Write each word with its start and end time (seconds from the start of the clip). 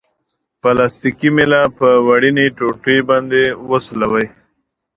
پلاستیکي 0.61 1.29
میله 1.35 1.61
په 1.77 1.87
وړیني 2.07 2.47
ټوټې 2.57 2.97
باندې 3.09 3.41
وسولوئ. 3.69 4.27